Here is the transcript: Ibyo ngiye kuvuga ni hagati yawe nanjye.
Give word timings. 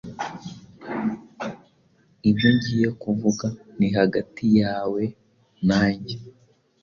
Ibyo 2.29 2.47
ngiye 2.55 2.87
kuvuga 3.01 3.45
ni 3.77 3.87
hagati 3.97 4.45
yawe 4.61 5.03
nanjye. 5.67 6.15